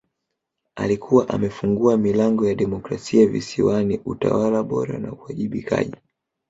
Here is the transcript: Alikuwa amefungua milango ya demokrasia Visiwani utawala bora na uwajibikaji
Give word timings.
Alikuwa 0.75 1.29
amefungua 1.29 1.97
milango 1.97 2.47
ya 2.47 2.55
demokrasia 2.55 3.25
Visiwani 3.27 4.01
utawala 4.05 4.63
bora 4.63 4.99
na 4.99 5.13
uwajibikaji 5.13 5.95